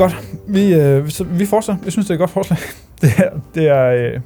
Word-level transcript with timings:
Godt. 0.00 0.16
Vi, 0.48 0.74
øh, 0.74 1.08
så 1.08 1.24
vi 1.24 1.46
fortsætter. 1.46 1.80
Jeg 1.84 1.92
synes, 1.92 2.06
det 2.06 2.10
er 2.10 2.14
et 2.14 2.18
godt 2.18 2.30
forslag. 2.30 2.58
Det 3.02 3.10
er, 3.18 3.28
det 3.54 3.68
er, 3.68 3.86
øh, 4.14 4.20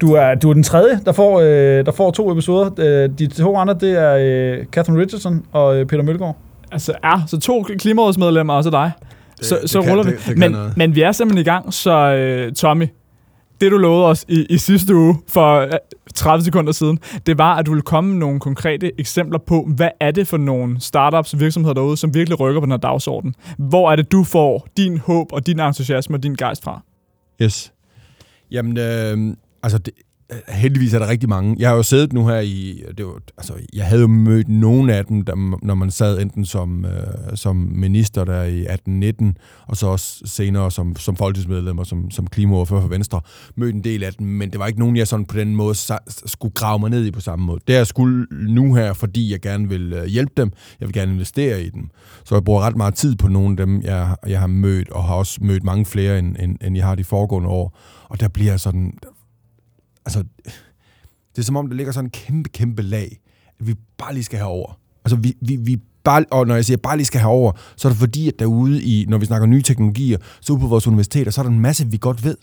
du, 0.00 0.12
er, 0.12 0.34
du 0.34 0.50
er 0.50 0.54
den 0.54 0.62
tredje, 0.62 1.00
der 1.06 1.12
får, 1.12 1.40
øh, 1.40 1.86
der 1.86 1.92
får 1.92 2.10
to 2.10 2.32
episoder. 2.32 2.70
Øh, 2.78 3.10
de 3.18 3.26
to 3.26 3.56
andre, 3.56 3.74
det 3.80 3.90
er 3.98 4.14
øh, 4.20 4.64
Catherine 4.66 5.02
Richardson 5.02 5.42
og 5.52 5.76
øh, 5.76 5.86
Peter 5.86 6.02
Mølgaard. 6.02 6.36
Altså, 6.72 6.92
ja, 7.04 7.12
så 7.26 7.40
to 7.40 7.62
klimarådsmedlemmer, 7.78 8.54
og 8.54 8.64
så 8.64 8.70
dig. 8.70 8.90
Det- 9.38 9.46
så 9.46 9.58
det 9.62 9.70
så 9.70 9.82
kan- 9.82 9.90
ruller 9.90 10.04
vi. 10.04 10.10
det- 10.10 10.20
det 10.28 10.38
men, 10.38 10.50
noget. 10.52 10.76
men 10.76 10.94
vi 10.94 11.02
er 11.02 11.12
simpelthen 11.12 11.40
i 11.40 11.44
gang, 11.50 11.74
så 11.74 11.92
øh, 12.14 12.52
Tommy, 12.52 12.86
det 13.60 13.72
du 13.72 13.76
lovede 13.76 14.06
os 14.06 14.24
i, 14.28 14.46
i 14.50 14.58
sidste 14.58 14.94
uge 14.94 15.16
for 15.28 15.58
øh, 15.58 15.70
30 16.14 16.44
sekunder 16.44 16.72
siden, 16.72 16.98
det 17.26 17.38
var, 17.38 17.54
at 17.54 17.66
du 17.66 17.70
ville 17.70 17.82
komme 17.82 18.10
med 18.10 18.18
nogle 18.18 18.40
konkrete 18.40 19.00
eksempler 19.00 19.38
på, 19.38 19.68
hvad 19.76 19.90
er 20.00 20.10
det 20.10 20.28
for 20.28 20.36
nogle 20.36 20.80
startups 20.80 21.34
og 21.34 21.40
virksomheder 21.40 21.74
derude, 21.74 21.96
som 21.96 22.14
virkelig 22.14 22.40
rykker 22.40 22.60
på 22.60 22.64
den 22.64 22.72
her 22.72 22.78
dagsorden. 22.78 23.34
Hvor 23.58 23.92
er 23.92 23.96
det, 23.96 24.12
du 24.12 24.24
får 24.24 24.68
din 24.76 24.98
håb 24.98 25.32
og 25.32 25.46
din 25.46 25.60
entusiasme 25.60 26.16
og 26.16 26.22
din 26.22 26.34
gejst 26.34 26.64
fra? 26.64 26.80
Yes. 27.42 27.72
Jamen, 28.50 28.78
øh, 28.78 29.36
altså, 29.62 29.78
det, 29.78 29.92
øh, 29.96 30.02
Øh, 30.32 30.38
heldigvis 30.48 30.94
er 30.94 30.98
der 30.98 31.08
rigtig 31.08 31.28
mange. 31.28 31.56
Jeg 31.58 31.68
har 31.68 31.76
jo 31.76 31.82
siddet 31.82 32.12
nu 32.12 32.26
her 32.26 32.40
i... 32.40 32.82
Det 32.98 33.06
var, 33.06 33.18
altså, 33.38 33.52
jeg 33.72 33.84
havde 33.84 34.00
jo 34.00 34.06
mødt 34.08 34.48
nogle 34.48 34.94
af 34.94 35.04
dem, 35.04 35.22
der, 35.22 35.58
når 35.62 35.74
man 35.74 35.90
sad 35.90 36.20
enten 36.20 36.44
som, 36.44 36.84
øh, 36.84 36.90
som 37.34 37.56
minister 37.56 38.24
der 38.24 38.42
i 38.42 38.64
18-19, 38.64 39.32
og 39.66 39.76
så 39.76 39.86
også 39.86 40.22
senere 40.24 40.70
som, 40.70 40.96
som 40.96 41.16
folketingsmedlem 41.16 41.78
og 41.78 41.86
som, 41.86 42.10
som 42.10 42.26
klimaordfører 42.26 42.80
for 42.80 42.88
Venstre. 42.88 43.20
Mødt 43.56 43.74
en 43.74 43.84
del 43.84 44.04
af 44.04 44.12
dem, 44.12 44.26
men 44.26 44.50
det 44.50 44.58
var 44.58 44.66
ikke 44.66 44.78
nogen, 44.78 44.96
jeg 44.96 45.08
sådan 45.08 45.26
på 45.26 45.38
den 45.38 45.56
måde 45.56 45.74
sa- 45.74 46.22
skulle 46.26 46.54
grave 46.54 46.78
mig 46.78 46.90
ned 46.90 47.06
i 47.06 47.10
på 47.10 47.20
samme 47.20 47.44
måde. 47.46 47.60
Det 47.66 47.72
er 47.72 47.78
jeg 47.78 47.86
skulle 47.86 48.26
nu 48.30 48.74
her, 48.74 48.92
fordi 48.92 49.32
jeg 49.32 49.40
gerne 49.40 49.68
vil 49.68 49.92
øh, 49.92 50.04
hjælpe 50.04 50.32
dem. 50.36 50.52
Jeg 50.80 50.88
vil 50.88 50.94
gerne 50.94 51.12
investere 51.12 51.62
i 51.62 51.70
dem. 51.70 51.88
Så 52.24 52.34
jeg 52.34 52.44
bruger 52.44 52.60
ret 52.60 52.76
meget 52.76 52.94
tid 52.94 53.16
på 53.16 53.28
nogle 53.28 53.50
af 53.50 53.56
dem, 53.56 53.82
jeg, 53.82 54.16
jeg 54.26 54.40
har 54.40 54.46
mødt, 54.46 54.90
og 54.90 55.04
har 55.04 55.14
også 55.14 55.38
mødt 55.42 55.64
mange 55.64 55.84
flere, 55.84 56.18
end, 56.18 56.36
end, 56.40 56.56
end 56.64 56.76
jeg 56.76 56.86
har 56.86 56.94
de 56.94 57.04
foregående 57.04 57.48
år. 57.48 57.78
Og 58.08 58.20
der 58.20 58.28
bliver 58.28 58.56
sådan... 58.56 58.92
Altså, 60.06 60.24
det 61.32 61.38
er 61.38 61.42
som 61.42 61.56
om, 61.56 61.68
der 61.68 61.76
ligger 61.76 61.92
sådan 61.92 62.06
en 62.06 62.10
kæmpe, 62.10 62.48
kæmpe 62.48 62.82
lag, 62.82 63.20
at 63.60 63.66
vi 63.66 63.74
bare 63.98 64.14
lige 64.14 64.24
skal 64.24 64.38
herover. 64.38 64.78
Altså, 65.04 65.16
vi, 65.16 65.36
vi, 65.40 65.56
vi 65.56 65.80
bare, 66.04 66.24
og 66.30 66.46
når 66.46 66.54
jeg 66.54 66.64
siger 66.64 66.76
bare 66.76 66.96
lige 66.96 67.06
skal 67.06 67.20
herover, 67.20 67.52
så 67.76 67.88
er 67.88 67.92
det 67.92 67.98
fordi, 67.98 68.28
at 68.28 68.38
derude 68.38 68.82
i, 68.82 69.06
når 69.08 69.18
vi 69.18 69.26
snakker 69.26 69.46
nye 69.46 69.62
teknologier, 69.62 70.18
så 70.40 70.52
ude 70.52 70.60
på 70.60 70.66
vores 70.66 70.86
universiteter, 70.86 71.30
så 71.30 71.40
er 71.40 71.42
der 71.42 71.50
en 71.50 71.60
masse, 71.60 71.90
vi 71.90 71.96
godt 72.00 72.24
ved. 72.24 72.36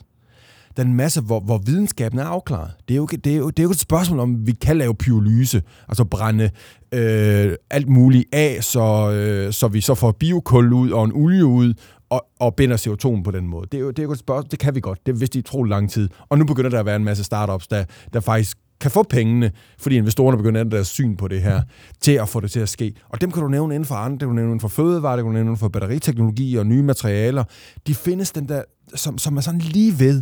Der 0.78 0.84
er 0.84 0.88
en 0.88 0.94
masse, 0.94 1.22
hvor, 1.22 1.40
hvor 1.40 1.58
videnskaben 1.58 2.20
er 2.20 2.26
afklaret. 2.26 2.72
Det 2.88 2.94
er, 2.94 2.98
jo, 2.98 3.06
det, 3.06 3.34
er 3.34 3.38
jo, 3.38 3.50
det 3.50 3.60
er 3.60 3.64
jo 3.64 3.72
et 3.72 3.80
spørgsmål 3.80 4.20
om, 4.20 4.48
vi 4.48 4.52
kan 4.52 4.78
lave 4.78 4.96
pyrolyse, 4.96 5.62
altså 5.88 6.06
brænde 6.06 6.50
øh, 6.94 7.56
alt 7.70 7.90
muligt 7.90 8.26
af, 8.32 8.64
så, 8.64 9.12
øh, 9.12 9.54
så 9.54 9.68
vi 9.68 9.82
så 9.82 9.96
får 9.96 10.12
biokul 10.12 10.74
ud 10.74 10.92
og 10.92 11.06
en 11.06 11.12
olie 11.16 11.46
ud, 11.46 11.74
og, 12.10 12.26
og 12.40 12.56
binder 12.56 12.78
CO2 12.78 13.24
på 13.24 13.32
den 13.32 13.48
måde. 13.48 13.68
Det 13.72 13.78
er 13.78 13.82
jo, 13.82 13.90
det 13.90 14.00
er 14.00 14.04
jo 14.04 14.12
et 14.12 14.20
spørgsmål, 14.20 14.52
det 14.52 14.60
kan 14.60 14.76
vi 14.76 14.80
godt. 14.80 15.00
Det 15.06 15.20
vidste 15.20 15.38
i 15.38 15.42
utrolig 15.42 15.70
lang 15.70 15.92
tid. 15.92 16.10
Og 16.30 16.38
nu 16.38 16.46
begynder 16.46 16.70
der 16.70 16.80
at 16.80 16.86
være 16.86 16.96
en 16.96 17.04
masse 17.04 17.24
startups, 17.24 17.68
der, 17.68 17.84
der 18.14 18.20
faktisk 18.20 18.58
kan 18.82 18.92
få 18.92 19.04
pengene, 19.04 19.52
fordi 19.80 19.98
investorerne 19.98 20.38
begynder 20.38 20.62
at 20.62 20.66
ændre 20.66 20.76
deres 20.76 20.88
syn 20.88 21.16
på 21.16 21.28
det 21.28 21.42
her, 21.42 21.62
til 22.02 22.12
at 22.12 22.30
få 22.30 22.40
det 22.40 22.52
til 22.52 22.60
at 22.60 22.70
ske. 22.70 22.94
Og 23.10 23.22
dem 23.22 23.32
kan 23.32 23.42
du 23.42 23.48
nævne 23.48 23.76
inden 23.76 23.88
for 23.88 23.96
andre, 23.96 24.14
det 24.14 24.20
kan 24.20 24.28
du 24.28 24.34
nævne 24.34 24.50
inden 24.50 24.60
for 24.60 24.68
fødevare, 24.68 25.18
det 25.18 25.24
kan 25.24 25.28
du 25.28 25.34
nævne 25.34 25.48
inden 25.48 25.58
for 25.58 25.70
batteriteknologi 25.70 26.56
og 26.56 26.66
nye 26.66 26.84
materialer. 26.84 27.44
De 27.88 27.96
findes 27.96 28.32
den 28.32 28.50
der, 28.50 28.64
som, 28.96 29.18
som 29.18 29.38
er 29.38 29.42
sådan 29.42 29.60
lige 29.60 30.00
ved. 30.00 30.22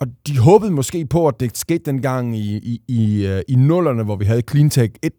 Og 0.00 0.06
de 0.26 0.38
håbede 0.38 0.70
måske 0.70 1.06
på, 1.06 1.28
at 1.28 1.40
det 1.40 1.58
skete 1.58 1.84
dengang 1.84 2.36
i, 2.36 2.56
i, 2.56 2.80
i, 2.88 3.26
øh, 3.26 3.42
i 3.48 3.54
nullerne, 3.54 4.02
hvor 4.02 4.16
vi 4.16 4.24
havde 4.24 4.42
Cleantech 4.50 4.94
1, 5.02 5.12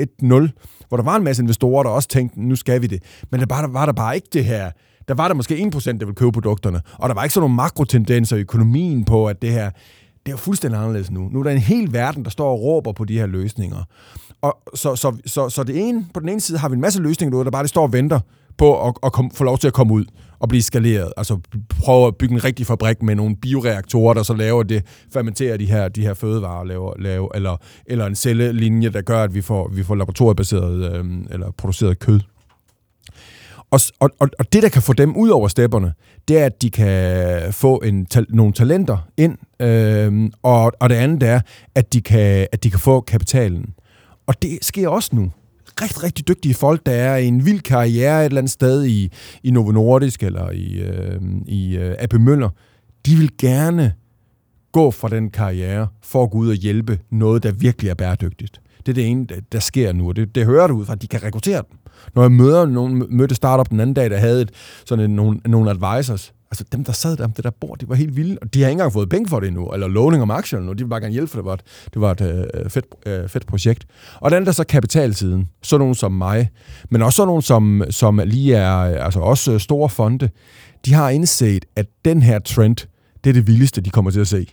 1.0, 0.00 0.08
hvor 0.88 0.96
der 0.96 1.04
var 1.04 1.16
en 1.16 1.24
masse 1.24 1.42
investorer, 1.42 1.82
der 1.82 1.90
også 1.90 2.08
tænkte, 2.08 2.42
nu 2.42 2.56
skal 2.56 2.82
vi 2.82 2.86
det. 2.86 3.02
Men 3.30 3.40
der 3.40 3.46
var, 3.48 3.60
der 3.60 3.68
var 3.68 3.86
der 3.86 3.92
bare 3.92 4.14
ikke 4.14 4.28
det 4.32 4.44
her. 4.44 4.70
Der 5.08 5.14
var 5.14 5.28
der 5.28 5.34
måske 5.34 5.70
1%, 5.74 5.86
der 5.86 5.92
ville 5.92 6.14
købe 6.14 6.32
produkterne. 6.32 6.80
Og 6.98 7.08
der 7.08 7.14
var 7.14 7.22
ikke 7.22 7.34
sådan 7.34 7.42
nogle 7.42 7.56
makrotendenser 7.56 8.36
i 8.36 8.40
økonomien 8.40 9.04
på, 9.04 9.26
at 9.26 9.42
det 9.42 9.52
her, 9.52 9.70
det 10.26 10.28
er 10.28 10.32
jo 10.32 10.36
fuldstændig 10.36 10.80
anderledes 10.80 11.10
nu. 11.10 11.28
Nu 11.28 11.38
er 11.38 11.42
der 11.42 11.50
en 11.50 11.58
hel 11.58 11.92
verden, 11.92 12.24
der 12.24 12.30
står 12.30 12.50
og 12.50 12.62
råber 12.62 12.92
på 12.92 13.04
de 13.04 13.18
her 13.18 13.26
løsninger. 13.26 13.84
Og 14.42 14.58
så, 14.74 14.96
så, 14.96 15.16
så, 15.26 15.48
så 15.48 15.64
det 15.64 15.88
ene, 15.88 16.06
på 16.14 16.20
den 16.20 16.28
ene 16.28 16.40
side 16.40 16.58
har 16.58 16.68
vi 16.68 16.74
en 16.74 16.80
masse 16.80 17.02
løsninger 17.02 17.30
derude, 17.30 17.44
der 17.44 17.50
bare 17.50 17.62
det 17.62 17.70
står 17.70 17.82
og 17.82 17.92
venter 17.92 18.20
på 18.58 18.88
at, 18.88 18.94
at 19.02 19.12
komme, 19.12 19.30
få 19.34 19.44
lov 19.44 19.58
til 19.58 19.66
at 19.66 19.72
komme 19.72 19.94
ud 19.94 20.04
og 20.40 20.48
blive 20.48 20.62
skaleret. 20.62 21.12
Altså 21.16 21.38
prøve 21.68 22.06
at 22.06 22.16
bygge 22.16 22.34
en 22.34 22.44
rigtig 22.44 22.66
fabrik 22.66 23.02
med 23.02 23.14
nogle 23.14 23.36
bioreaktorer, 23.36 24.14
der 24.14 24.22
så 24.22 24.34
laver 24.34 24.62
det, 24.62 24.84
fermenterer 25.12 25.56
de 25.56 25.66
her, 25.66 25.88
de 25.88 26.02
her 26.02 26.14
fødevarer, 26.14 26.64
laver, 26.64 26.94
laver, 26.98 27.28
eller, 27.34 27.56
eller 27.86 28.06
en 28.06 28.14
cellelinje, 28.14 28.88
der 28.88 29.02
gør, 29.02 29.22
at 29.22 29.34
vi 29.34 29.40
får, 29.40 29.70
vi 29.74 29.82
får 29.82 29.94
laboratoriebaseret 29.94 30.92
øh, 30.92 31.04
eller 31.30 31.50
produceret 31.50 31.98
kød. 31.98 32.20
Og, 33.70 33.80
og, 34.00 34.10
og, 34.20 34.52
det, 34.52 34.62
der 34.62 34.68
kan 34.68 34.82
få 34.82 34.92
dem 34.92 35.16
ud 35.16 35.28
over 35.28 35.48
stepperne, 35.48 35.92
det 36.28 36.38
er, 36.38 36.46
at 36.46 36.62
de 36.62 36.70
kan 36.70 37.52
få 37.52 37.76
en, 37.76 38.06
tal, 38.06 38.26
nogle 38.28 38.52
talenter 38.52 38.98
ind, 39.16 39.38
øh, 39.60 40.30
og, 40.42 40.72
og 40.80 40.90
det 40.90 40.94
andet 40.94 41.22
er, 41.28 41.40
at 41.74 41.92
de, 41.92 42.00
kan, 42.00 42.46
at 42.52 42.64
de 42.64 42.70
kan 42.70 42.80
få 42.80 43.00
kapitalen. 43.00 43.74
Og 44.26 44.42
det 44.42 44.58
sker 44.62 44.88
også 44.88 45.10
nu. 45.12 45.30
Rigtig, 45.82 46.02
rigtig 46.02 46.28
dygtige 46.28 46.54
folk, 46.54 46.86
der 46.86 46.92
er 46.92 47.16
i 47.16 47.26
en 47.26 47.46
vild 47.46 47.60
karriere 47.60 48.20
et 48.20 48.24
eller 48.24 48.38
andet 48.38 48.52
sted 48.52 48.84
i, 48.84 49.12
i 49.42 49.50
Novo 49.50 49.70
Nordisk 49.70 50.22
eller 50.22 50.50
i, 50.50 50.80
øh, 50.80 51.20
i 51.46 51.76
øh, 51.76 51.96
AP 51.98 52.12
Møller, 52.12 52.48
de 53.06 53.16
vil 53.16 53.30
gerne 53.38 53.92
gå 54.72 54.90
fra 54.90 55.08
den 55.08 55.30
karriere 55.30 55.86
for 56.02 56.22
at 56.22 56.30
gå 56.30 56.38
ud 56.38 56.48
og 56.48 56.54
hjælpe 56.54 56.98
noget, 57.10 57.42
der 57.42 57.52
virkelig 57.52 57.90
er 57.90 57.94
bæredygtigt. 57.94 58.60
Det 58.78 58.88
er 58.88 58.94
det 58.94 59.06
ene, 59.06 59.26
der, 59.52 59.60
sker 59.60 59.92
nu, 59.92 60.08
og 60.08 60.16
det, 60.16 60.34
det 60.34 60.46
hører 60.46 60.66
du 60.66 60.74
ud 60.74 60.86
fra, 60.86 60.92
at 60.92 61.02
de 61.02 61.06
kan 61.06 61.22
rekruttere 61.22 61.62
dem. 61.70 61.78
Når 62.14 62.22
jeg 62.22 62.32
møder 62.32 62.66
nogen, 62.66 63.04
mødte 63.10 63.34
startup 63.34 63.70
den 63.70 63.80
anden 63.80 63.94
dag, 63.94 64.10
der 64.10 64.16
havde 64.16 64.42
et, 64.42 64.50
sådan 64.86 65.04
en, 65.04 65.16
nogle, 65.16 65.40
nogle 65.46 65.70
advisors, 65.70 66.32
altså 66.50 66.64
dem, 66.72 66.84
der 66.84 66.92
sad 66.92 67.16
der 67.16 67.24
om 67.24 67.32
det 67.32 67.44
der 67.44 67.50
bord, 67.50 67.78
de 67.78 67.88
var 67.88 67.94
helt 67.94 68.16
vilde, 68.16 68.38
og 68.42 68.54
de 68.54 68.60
har 68.60 68.68
ikke 68.68 68.72
engang 68.72 68.92
fået 68.92 69.08
penge 69.08 69.28
for 69.28 69.40
det 69.40 69.46
endnu, 69.46 69.68
eller 69.68 69.88
lovning 69.88 70.22
om 70.22 70.30
aktierne 70.30 70.66
nu, 70.66 70.72
de 70.72 70.84
vil 70.84 70.90
bare 70.90 71.00
gerne 71.00 71.12
hjælpe, 71.12 71.30
for 71.30 71.38
det 71.38 71.44
var 71.44 71.54
et, 71.54 71.62
det 71.94 72.00
var 72.00 72.10
et 72.10 72.20
øh, 72.54 72.70
fedt, 72.70 72.86
øh, 73.06 73.28
fedt 73.28 73.46
projekt. 73.46 73.86
Og 74.20 74.30
den 74.30 74.46
der 74.46 74.52
så 74.52 74.64
kapitalsiden, 74.64 75.48
så 75.62 75.78
nogen 75.78 75.94
som 75.94 76.12
mig, 76.12 76.50
men 76.90 77.02
også 77.02 77.16
sådan 77.16 77.26
nogen, 77.26 77.42
som, 77.42 77.82
som 77.90 78.20
lige 78.24 78.54
er, 78.54 78.72
altså 79.04 79.20
også 79.20 79.52
øh, 79.52 79.60
store 79.60 79.88
fonde, 79.88 80.28
de 80.84 80.92
har 80.92 81.10
indset, 81.10 81.64
at 81.76 81.86
den 82.04 82.22
her 82.22 82.38
trend, 82.38 82.76
det 83.24 83.30
er 83.30 83.34
det 83.34 83.46
vildeste, 83.46 83.80
de 83.80 83.90
kommer 83.90 84.10
til 84.10 84.20
at 84.20 84.28
se 84.28 84.46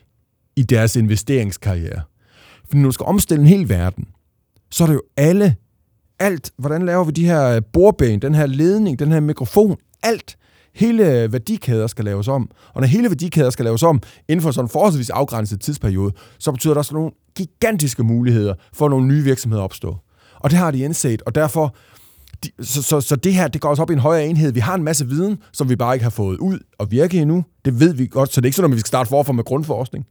i 0.56 0.63
deres 0.63 0.96
investeringskarriere. 0.96 2.02
For 2.69 2.78
når 2.78 2.84
du 2.84 2.91
skal 2.91 3.06
omstille 3.06 3.41
en 3.41 3.47
hel 3.47 3.69
verden, 3.69 4.07
så 4.72 4.84
er 4.84 4.88
det 4.88 4.94
jo 4.94 5.03
alle, 5.18 5.56
alt, 6.19 6.52
hvordan 6.57 6.86
laver 6.86 7.03
vi 7.03 7.12
de 7.12 7.25
her 7.25 7.47
øh, 7.47 7.62
bordben, 7.74 8.22
den 8.22 8.36
her 8.36 8.46
ledning, 8.46 9.00
den 9.00 9.12
her 9.12 9.19
mikrofon, 9.19 9.78
alt, 10.03 10.38
hele 10.78 11.32
værdikæder 11.32 11.88
skal 11.88 12.06
laves 12.06 12.28
om. 12.28 12.50
Og 12.74 12.82
når 12.82 12.88
hele 12.88 13.10
værdikæder 13.10 13.50
skal 13.50 13.66
laves 13.66 13.84
om 13.84 14.02
inden 14.28 14.44
for 14.44 14.52
sådan 14.52 14.66
en 14.66 14.70
forholdsvis 14.70 15.10
afgrænset 15.10 15.62
tidsperiode, 15.62 16.14
så 16.40 16.52
betyder 16.52 16.74
der 16.74 16.80
også 16.80 16.94
nogle 16.94 17.12
gigantiske 17.36 18.04
muligheder 18.04 18.54
for 18.74 18.86
at 18.86 18.90
nogle 18.90 19.08
nye 19.08 19.24
virksomheder 19.24 19.64
opstå. 19.64 19.98
Og 20.40 20.50
det 20.50 20.60
har 20.60 20.72
de 20.72 20.80
indset, 20.80 21.22
og 21.22 21.36
derfor 21.36 21.76
de, 22.44 22.50
så, 22.62 22.82
så, 22.82 23.02
så 23.02 23.16
det 23.16 23.34
her, 23.34 23.48
det 23.48 23.62
går 23.62 23.70
også 23.70 23.82
op 23.82 23.90
i 23.90 23.94
en 23.94 24.00
højere 24.00 24.28
enhed. 24.28 24.52
Vi 24.52 24.60
har 24.60 24.76
en 24.76 24.84
masse 24.84 25.08
viden, 25.08 25.38
som 25.54 25.70
vi 25.70 25.76
bare 25.76 25.96
ikke 25.96 26.04
har 26.04 26.10
fået 26.10 26.38
ud 26.38 26.60
og 26.78 26.92
virke 26.92 27.22
endnu. 27.22 27.44
Det 27.66 27.80
ved 27.80 27.94
vi 27.94 28.08
godt, 28.08 28.34
så 28.34 28.42
det 28.42 28.46
er 28.46 28.48
ikke 28.48 28.56
sådan, 28.56 28.72
at 28.72 28.76
vi 28.76 28.80
skal 28.80 28.88
starte 28.88 29.10
forfra 29.10 29.34
med 29.34 29.44
grundforskning. 29.44 30.06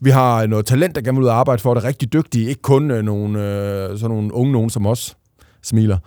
Vi 0.00 0.10
har 0.10 0.46
noget 0.46 0.66
talent, 0.66 0.94
der 0.94 1.00
gerne 1.00 1.18
vil 1.18 1.24
ud 1.24 1.28
og 1.28 1.36
arbejde 1.36 1.62
for 1.62 1.74
det, 1.74 1.84
rigtig 1.84 2.12
dygtige. 2.12 2.48
Ikke 2.48 2.62
kun 2.62 2.90
øh, 2.90 3.04
nogle, 3.04 3.42
øh, 3.42 3.98
sådan 3.98 4.16
nogle 4.16 4.34
unge 4.34 4.52
nogen 4.52 4.70
som 4.70 4.86
os, 4.86 5.16
smiler, 5.66 5.98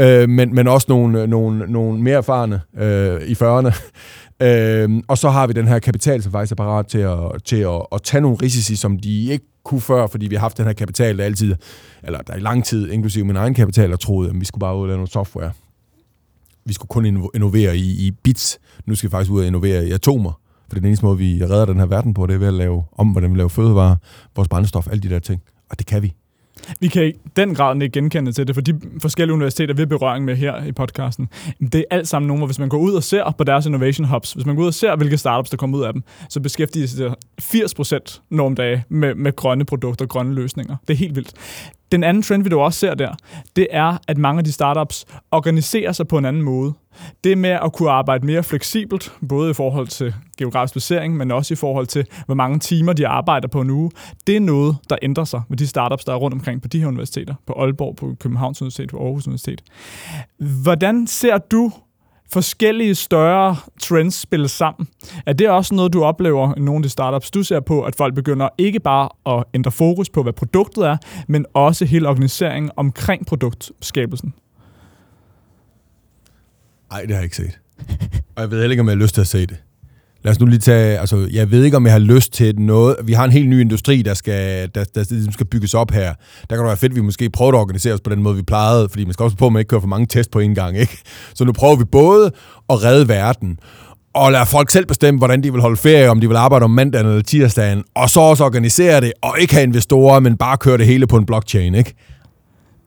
øh, 0.00 0.28
men, 0.28 0.54
men 0.54 0.68
også 0.68 0.86
nogle, 0.88 1.22
øh, 1.22 1.28
nogle, 1.28 1.72
nogle 1.72 2.02
mere 2.02 2.16
erfarne 2.16 2.60
øh, 2.78 3.22
i 3.22 3.32
40'erne. 3.32 3.74
Øh, 4.42 4.90
og 5.08 5.18
så 5.18 5.30
har 5.30 5.46
vi 5.46 5.52
den 5.52 5.68
her 5.68 5.78
kapital, 5.78 6.22
som 6.22 6.32
faktisk 6.32 6.52
er 6.52 6.56
parat 6.56 6.86
til 6.86 6.98
at, 6.98 7.18
til 7.44 7.56
at, 7.56 7.86
at 7.92 8.02
tage 8.02 8.20
nogle 8.20 8.36
risici, 8.42 8.76
som 8.76 8.98
de 8.98 9.26
ikke 9.26 9.44
kunne 9.64 9.80
før, 9.80 10.06
fordi 10.06 10.26
vi 10.26 10.34
har 10.34 10.40
haft 10.40 10.58
den 10.58 10.66
her 10.66 10.72
kapital, 10.72 11.18
der 11.18 11.24
altid, 11.24 11.54
eller 12.02 12.18
der 12.18 12.34
i 12.34 12.40
lang 12.40 12.64
tid, 12.64 12.90
inklusive 12.90 13.24
min 13.24 13.36
egen 13.36 13.54
kapital, 13.54 13.90
har 13.90 13.96
troet, 13.96 14.28
at 14.28 14.40
vi 14.40 14.44
skulle 14.44 14.60
bare 14.60 14.76
ud 14.76 14.80
og 14.80 14.86
lave 14.86 14.96
noget 14.96 15.12
software. 15.12 15.52
Vi 16.64 16.72
skulle 16.72 16.88
kun 16.88 17.30
innovere 17.34 17.76
i, 17.76 18.06
i 18.06 18.10
bits. 18.10 18.58
Nu 18.86 18.94
skal 18.94 19.08
vi 19.08 19.10
faktisk 19.10 19.30
ud 19.30 19.40
og 19.40 19.46
innovere 19.46 19.86
i 19.86 19.92
atomer. 19.92 20.32
For 20.68 20.70
det 20.70 20.76
er 20.76 20.80
den 20.80 20.86
eneste 20.86 21.04
måde, 21.04 21.18
vi 21.18 21.44
redder 21.44 21.64
den 21.64 21.78
her 21.78 21.86
verden 21.86 22.14
på, 22.14 22.26
det 22.26 22.34
er 22.34 22.38
ved 22.38 22.46
at 22.46 22.54
lave 22.54 22.84
om, 22.92 23.08
hvordan 23.08 23.32
vi 23.32 23.38
laver 23.38 23.48
fødevarer, 23.48 23.96
vores 24.36 24.48
brændstof, 24.48 24.88
alle 24.88 25.02
de 25.02 25.08
der 25.08 25.18
ting. 25.18 25.42
Og 25.70 25.78
det 25.78 25.86
kan 25.86 26.02
vi. 26.02 26.14
Vi 26.80 26.88
kan 26.88 27.06
i 27.06 27.12
den 27.36 27.54
grad 27.54 27.82
ikke 27.82 27.92
genkende 27.92 28.32
til 28.32 28.46
det, 28.46 28.54
for 28.54 28.60
de 28.60 28.80
forskellige 29.02 29.34
universiteter, 29.34 29.74
vi 29.74 29.80
har 29.80 29.86
berøring 29.86 30.24
med 30.24 30.36
her 30.36 30.64
i 30.64 30.72
podcasten, 30.72 31.28
det 31.60 31.74
er 31.74 31.96
alt 31.96 32.08
sammen 32.08 32.26
nogle, 32.26 32.38
hvor 32.38 32.46
hvis 32.46 32.58
man 32.58 32.68
går 32.68 32.78
ud 32.78 32.94
og 32.94 33.02
ser 33.02 33.34
på 33.38 33.44
deres 33.44 33.66
innovation 33.66 34.06
hubs, 34.06 34.32
hvis 34.32 34.46
man 34.46 34.56
går 34.56 34.62
ud 34.62 34.66
og 34.66 34.74
ser, 34.74 34.96
hvilke 34.96 35.18
startups, 35.18 35.50
der 35.50 35.56
kommer 35.56 35.78
ud 35.78 35.82
af 35.82 35.92
dem, 35.92 36.02
så 36.28 36.40
beskæftiger 36.40 36.86
sig 36.86 37.14
80% 37.42 38.20
nogle 38.30 38.56
dage 38.56 38.84
med, 38.88 39.14
med 39.14 39.36
grønne 39.36 39.64
produkter, 39.64 40.06
grønne 40.06 40.34
løsninger. 40.34 40.76
Det 40.88 40.94
er 40.94 40.98
helt 40.98 41.16
vildt. 41.16 41.32
Den 41.92 42.04
anden 42.04 42.22
trend, 42.22 42.42
vi 42.42 42.48
dog 42.48 42.62
også 42.62 42.78
ser 42.78 42.94
der, 42.94 43.14
det 43.56 43.66
er, 43.70 43.98
at 44.08 44.18
mange 44.18 44.38
af 44.38 44.44
de 44.44 44.52
startups 44.52 45.04
organiserer 45.30 45.92
sig 45.92 46.08
på 46.08 46.18
en 46.18 46.24
anden 46.24 46.42
måde. 46.42 46.72
Det 47.24 47.38
med 47.38 47.50
at 47.50 47.72
kunne 47.72 47.90
arbejde 47.90 48.26
mere 48.26 48.42
fleksibelt, 48.42 49.12
både 49.28 49.50
i 49.50 49.54
forhold 49.54 49.86
til 49.86 50.14
geografisk 50.38 50.74
placering, 50.74 51.16
men 51.16 51.30
også 51.30 51.54
i 51.54 51.56
forhold 51.56 51.86
til, 51.86 52.06
hvor 52.26 52.34
mange 52.34 52.58
timer 52.58 52.92
de 52.92 53.08
arbejder 53.08 53.48
på 53.48 53.60
en 53.60 53.70
uge, 53.70 53.90
det 54.26 54.36
er 54.36 54.40
noget, 54.40 54.76
der 54.90 54.96
ændrer 55.02 55.24
sig 55.24 55.42
med 55.48 55.58
de 55.58 55.66
startups, 55.66 56.04
der 56.04 56.12
er 56.12 56.16
rundt 56.16 56.34
omkring 56.34 56.62
på 56.62 56.68
de 56.68 56.80
her 56.80 56.86
universiteter. 56.86 57.34
På 57.46 57.52
Aalborg, 57.52 57.96
på 57.96 58.16
Københavns 58.20 58.62
Universitet, 58.62 58.90
på 58.90 59.04
Aarhus 59.04 59.26
Universitet. 59.26 59.62
Hvordan 60.62 61.06
ser 61.06 61.38
du 61.38 61.72
forskellige 62.32 62.94
større 62.94 63.56
trends 63.80 64.14
spille 64.14 64.48
sammen. 64.48 64.88
Er 65.26 65.32
det 65.32 65.48
også 65.48 65.74
noget, 65.74 65.92
du 65.92 66.04
oplever 66.04 66.54
i 66.56 66.60
nogle 66.60 66.78
af 66.78 66.82
de 66.82 66.88
startups, 66.88 67.30
du 67.30 67.42
ser 67.42 67.60
på, 67.60 67.82
at 67.82 67.96
folk 67.96 68.14
begynder 68.14 68.48
ikke 68.58 68.80
bare 68.80 69.36
at 69.38 69.44
ændre 69.54 69.70
fokus 69.70 70.10
på, 70.10 70.22
hvad 70.22 70.32
produktet 70.32 70.84
er, 70.86 70.96
men 71.28 71.46
også 71.54 71.84
hele 71.84 72.08
organiseringen 72.08 72.70
omkring 72.76 73.26
produktskabelsen? 73.26 74.34
Nej, 76.90 77.00
det 77.00 77.10
har 77.10 77.16
jeg 77.16 77.24
ikke 77.24 77.36
set. 77.36 77.60
Og 78.36 78.42
jeg 78.42 78.50
ved 78.50 78.58
heller 78.60 78.70
ikke, 78.70 78.80
om 78.80 78.88
jeg 78.88 78.96
har 78.96 79.02
lyst 79.02 79.14
til 79.14 79.20
at 79.20 79.26
se 79.26 79.46
det. 79.46 79.56
Lad 80.26 80.32
os 80.32 80.40
nu 80.40 80.46
lige 80.46 80.58
tage, 80.58 80.98
altså, 80.98 81.28
jeg 81.32 81.50
ved 81.50 81.64
ikke, 81.64 81.76
om 81.76 81.84
jeg 81.84 81.92
har 81.92 81.98
lyst 81.98 82.32
til 82.32 82.60
noget. 82.60 82.96
Vi 83.04 83.12
har 83.12 83.24
en 83.24 83.32
helt 83.32 83.48
ny 83.48 83.60
industri, 83.60 84.02
der 84.02 84.14
skal, 84.14 84.70
der, 84.74 84.84
der, 84.84 85.04
der 85.04 85.32
skal 85.32 85.46
bygges 85.46 85.74
op 85.74 85.90
her. 85.90 86.14
Der 86.50 86.56
kan 86.56 86.58
det 86.58 86.66
være 86.66 86.76
fedt, 86.76 86.92
at 86.92 86.96
vi 86.96 87.00
måske 87.00 87.30
prøver 87.30 87.52
at 87.52 87.58
organisere 87.58 87.94
os 87.94 88.00
på 88.00 88.10
den 88.10 88.22
måde, 88.22 88.36
vi 88.36 88.42
plejede, 88.42 88.88
fordi 88.88 89.04
man 89.04 89.12
skal 89.12 89.24
også 89.24 89.36
på, 89.36 89.46
at 89.46 89.52
man 89.52 89.60
ikke 89.60 89.68
kører 89.68 89.80
for 89.80 89.88
mange 89.88 90.06
test 90.06 90.30
på 90.30 90.38
en 90.38 90.54
gang, 90.54 90.78
ikke? 90.78 90.98
Så 91.34 91.44
nu 91.44 91.52
prøver 91.52 91.76
vi 91.76 91.84
både 91.84 92.30
at 92.70 92.84
redde 92.84 93.08
verden, 93.08 93.58
og 94.14 94.32
lade 94.32 94.46
folk 94.46 94.70
selv 94.70 94.86
bestemme, 94.86 95.18
hvordan 95.18 95.42
de 95.42 95.52
vil 95.52 95.60
holde 95.60 95.76
ferie, 95.76 96.10
om 96.10 96.20
de 96.20 96.28
vil 96.28 96.36
arbejde 96.36 96.64
om 96.64 96.70
mandagen 96.70 97.06
eller 97.06 97.22
tirsdagen, 97.22 97.84
og 97.94 98.10
så 98.10 98.20
også 98.20 98.44
organisere 98.44 99.00
det, 99.00 99.12
og 99.22 99.34
ikke 99.40 99.54
have 99.54 99.64
investorer, 99.64 100.20
men 100.20 100.36
bare 100.36 100.56
køre 100.56 100.78
det 100.78 100.86
hele 100.86 101.06
på 101.06 101.16
en 101.16 101.26
blockchain, 101.26 101.74
ikke? 101.74 101.94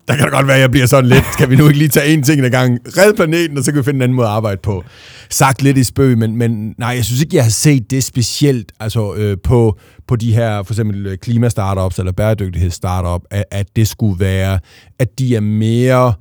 Der 0.10 0.16
kan 0.16 0.26
det 0.26 0.34
godt 0.34 0.48
være, 0.48 0.56
at 0.56 0.62
jeg 0.62 0.72
bliver 0.72 0.86
sådan 0.86 1.10
lidt, 1.10 1.24
skal 1.34 1.50
vi 1.50 1.56
nu 1.56 1.68
ikke 1.68 1.80
lige 1.80 1.90
tage 1.90 2.14
en 2.14 2.24
ting 2.24 2.46
ad 2.46 2.50
gang, 2.50 2.80
red 2.98 3.14
planeten, 3.14 3.58
og 3.58 3.64
så 3.64 3.72
kan 3.72 3.78
vi 3.80 3.84
finde 3.84 3.98
en 3.98 4.02
anden 4.02 4.16
måde 4.16 4.28
at 4.28 4.34
arbejde 4.34 4.60
på. 4.64 4.84
Sagt 5.30 5.62
lidt 5.62 5.78
i 5.78 5.84
spøg, 5.84 6.18
men, 6.18 6.36
men 6.36 6.76
nej, 6.78 6.90
jeg 6.90 7.06
synes 7.06 7.22
ikke, 7.22 7.36
jeg 7.36 7.44
har 7.44 7.52
set 7.52 7.92
det 7.92 8.04
specielt 8.04 8.72
altså, 8.80 9.14
øh, 9.16 9.38
på, 9.44 9.80
på 10.08 10.16
de 10.16 10.34
her 10.34 10.64
for 10.64 10.74
eksempel 10.74 11.08
øh, 11.08 11.18
klimastartups 11.18 12.00
eller 12.00 12.12
bæredygtighedsstartup, 12.12 13.22
at, 13.32 13.44
at 13.52 13.76
det 13.76 13.88
skulle 13.88 14.20
være, 14.20 14.60
at 15.00 15.20
de 15.20 15.36
er 15.36 15.42
mere 15.42 16.14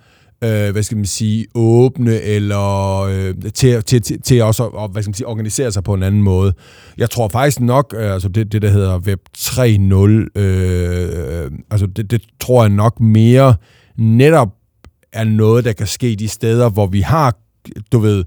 øh, 0.44 0.70
hvad 0.72 0.82
skal 0.82 0.96
man 0.96 1.06
sige, 1.06 1.46
åbne 1.54 2.20
eller 2.20 3.00
øh, 3.02 3.34
til, 3.54 3.82
til, 3.82 4.02
til, 4.02 4.22
til 4.22 4.42
også 4.42 4.64
at 4.64 4.90
hvad 4.92 5.02
skal 5.02 5.10
man 5.10 5.14
sige, 5.14 5.26
organisere 5.26 5.72
sig 5.72 5.84
på 5.84 5.94
en 5.94 6.02
anden 6.02 6.22
måde. 6.22 6.52
Jeg 6.98 7.10
tror 7.10 7.28
faktisk 7.28 7.60
nok, 7.60 7.94
øh, 7.98 8.12
altså 8.12 8.28
det, 8.28 8.52
det 8.52 8.62
der 8.62 8.68
hedder 8.68 8.98
Web 8.98 9.20
3.0, 9.38 10.40
øh, 10.40 11.50
altså 11.70 11.86
det, 11.86 12.10
det 12.10 12.22
tror 12.40 12.62
jeg 12.62 12.70
nok 12.70 13.00
mere 13.00 13.54
netop 13.98 14.48
er 15.12 15.24
noget, 15.24 15.64
der 15.64 15.72
kan 15.72 15.86
ske 15.86 16.16
de 16.16 16.28
steder, 16.28 16.70
hvor 16.70 16.86
vi 16.86 17.00
har, 17.00 17.38
du 17.92 17.98
ved, 17.98 18.24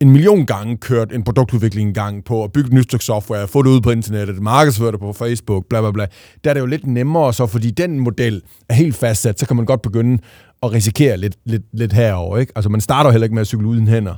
en 0.00 0.10
million 0.10 0.46
gange 0.46 0.76
kørt 0.76 1.12
en 1.12 1.24
produktudvikling 1.24 1.88
en 1.88 1.94
gang 1.94 2.24
på 2.24 2.44
at 2.44 2.52
bygge 2.52 2.66
et 2.66 2.72
nyt 2.72 2.84
stykke 2.84 3.04
software, 3.04 3.48
få 3.48 3.62
det 3.62 3.70
ud 3.70 3.80
på 3.80 3.90
internettet, 3.90 4.42
markedsføre 4.42 4.92
det 4.92 5.00
på 5.00 5.12
Facebook, 5.12 5.66
bla 5.68 5.80
bla 5.80 5.90
bla. 5.90 6.06
Der 6.44 6.50
er 6.50 6.54
det 6.54 6.60
jo 6.60 6.66
lidt 6.66 6.86
nemmere 6.86 7.32
så, 7.32 7.46
fordi 7.46 7.70
den 7.70 8.00
model 8.00 8.42
er 8.68 8.74
helt 8.74 8.96
fastsat, 8.96 9.40
så 9.40 9.46
kan 9.46 9.56
man 9.56 9.66
godt 9.66 9.82
begynde 9.82 10.22
at 10.62 10.72
risikere 10.72 11.16
lidt, 11.16 11.36
lidt, 11.44 11.62
lidt 11.72 11.92
herover. 11.92 12.38
Ikke? 12.38 12.52
Altså 12.56 12.68
man 12.68 12.80
starter 12.80 13.10
heller 13.10 13.24
ikke 13.24 13.34
med 13.34 13.40
at 13.40 13.46
cykle 13.46 13.66
uden 13.66 13.88
hænder 13.88 14.14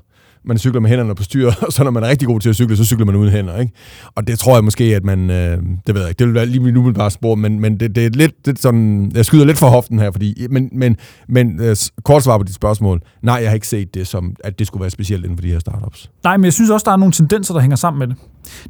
man 0.48 0.58
cykler 0.58 0.80
med 0.80 0.90
hænderne 0.90 1.14
på 1.14 1.22
styr, 1.22 1.50
og 1.66 1.72
så 1.72 1.84
når 1.84 1.90
man 1.90 2.02
er 2.02 2.08
rigtig 2.08 2.28
god 2.28 2.40
til 2.40 2.48
at 2.48 2.54
cykle, 2.54 2.76
så 2.76 2.84
cykler 2.84 3.06
man 3.06 3.14
uden 3.14 3.30
hænder. 3.30 3.58
Ikke? 3.58 3.72
Og 4.14 4.26
det 4.26 4.38
tror 4.38 4.54
jeg 4.54 4.64
måske, 4.64 4.84
at 4.84 5.04
man... 5.04 5.30
Øh, 5.30 5.58
det 5.86 5.94
ved 5.94 6.00
jeg 6.00 6.08
ikke, 6.08 6.18
det 6.18 6.26
vil 6.26 6.34
være 6.34 6.46
lige 6.46 6.72
nu 6.72 6.92
bare 6.92 7.10
spor, 7.10 7.34
men, 7.34 7.60
men 7.60 7.80
det, 7.80 7.94
det 7.94 8.06
er 8.06 8.10
lidt 8.10 8.46
det 8.46 8.54
er 8.54 8.60
sådan... 8.60 9.12
Jeg 9.14 9.24
skyder 9.24 9.44
lidt 9.44 9.58
for 9.58 9.68
hoften 9.68 9.98
her, 9.98 10.10
fordi... 10.10 10.46
Men, 10.50 10.68
men, 10.72 10.96
men 11.28 11.60
øh, 11.60 11.76
kort 12.04 12.22
svar 12.22 12.38
på 12.38 12.44
dit 12.44 12.54
spørgsmål. 12.54 13.00
Nej, 13.22 13.34
jeg 13.34 13.50
har 13.50 13.54
ikke 13.54 13.68
set 13.68 13.94
det 13.94 14.06
som, 14.06 14.36
at 14.44 14.58
det 14.58 14.66
skulle 14.66 14.80
være 14.80 14.90
specielt 14.90 15.24
inden 15.24 15.38
for 15.38 15.42
de 15.42 15.48
her 15.48 15.58
startups. 15.58 16.10
Nej, 16.24 16.36
men 16.36 16.44
jeg 16.44 16.52
synes 16.52 16.70
også, 16.70 16.84
der 16.84 16.92
er 16.92 16.96
nogle 16.96 17.12
tendenser, 17.12 17.54
der 17.54 17.60
hænger 17.60 17.76
sammen 17.76 17.98
med 17.98 18.06
det. 18.06 18.16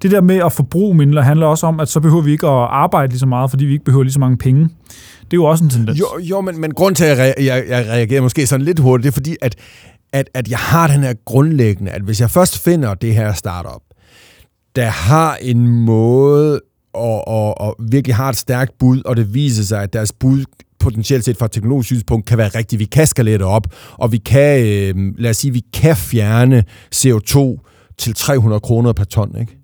Det 0.02 0.10
der 0.10 0.20
med 0.20 0.36
at 0.36 0.52
forbruge 0.52 0.94
mindre 0.94 1.22
handler 1.22 1.46
også 1.46 1.66
om, 1.66 1.80
at 1.80 1.88
så 1.88 2.00
behøver 2.00 2.22
vi 2.22 2.32
ikke 2.32 2.46
at 2.46 2.68
arbejde 2.70 3.08
lige 3.08 3.18
så 3.18 3.26
meget, 3.26 3.50
fordi 3.50 3.64
vi 3.64 3.72
ikke 3.72 3.84
behøver 3.84 4.04
lige 4.04 4.12
så 4.12 4.20
mange 4.20 4.36
penge. 4.36 4.68
Det 5.30 5.32
er 5.32 5.36
jo 5.36 5.44
også 5.44 5.64
en 5.64 5.70
tendens. 5.70 6.00
Jo, 6.00 6.06
jo 6.22 6.40
men, 6.40 6.60
men 6.60 6.74
grund 6.74 6.94
til, 6.94 7.04
at 7.04 7.18
jeg, 7.18 7.34
jeg, 7.38 7.64
jeg 7.68 7.86
reagerer 7.86 8.22
måske 8.22 8.46
sådan 8.46 8.64
lidt 8.64 8.78
hurtigt, 8.78 9.04
det 9.04 9.10
er 9.10 9.14
fordi, 9.14 9.36
at 9.42 9.56
at, 10.12 10.30
at 10.34 10.48
jeg 10.48 10.58
har 10.58 10.86
den 10.86 11.02
her 11.02 11.14
grundlæggende, 11.24 11.90
at 11.90 12.02
hvis 12.02 12.20
jeg 12.20 12.30
først 12.30 12.58
finder 12.58 12.94
det 12.94 13.14
her 13.14 13.32
startup, 13.32 13.82
der 14.76 14.86
har 14.86 15.36
en 15.36 15.68
måde 15.68 16.60
og, 16.92 17.28
og, 17.28 17.60
og 17.60 17.76
virkelig 17.90 18.14
har 18.14 18.28
et 18.28 18.36
stærkt 18.36 18.78
bud, 18.78 19.02
og 19.04 19.16
det 19.16 19.34
viser 19.34 19.64
sig, 19.64 19.82
at 19.82 19.92
deres 19.92 20.12
bud 20.12 20.44
potentielt 20.78 21.24
set 21.24 21.36
fra 21.36 21.46
et 21.46 21.52
teknologisk 21.52 21.86
synspunkt 21.86 22.26
kan 22.26 22.38
være 22.38 22.48
rigtigt. 22.48 22.80
Vi 22.80 22.84
kan 22.84 23.06
skalere 23.06 23.38
det 23.38 23.46
op, 23.46 23.74
og 23.92 24.12
vi 24.12 24.18
kan, 24.18 24.66
øh, 24.66 24.94
lad 25.18 25.30
os 25.30 25.36
sige, 25.36 25.52
vi 25.52 25.64
kan 25.72 25.96
fjerne 25.96 26.64
CO2 26.94 27.58
til 27.98 28.14
300 28.14 28.60
kroner 28.60 28.92
per 28.92 29.04
ton, 29.04 29.36
ikke? 29.40 29.57